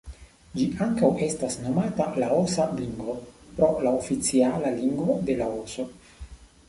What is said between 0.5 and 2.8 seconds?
Ĝi ankaŭ estas nomata laosa